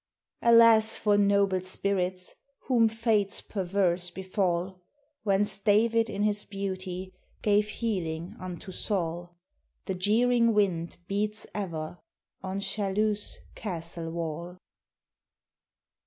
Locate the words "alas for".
0.41-1.15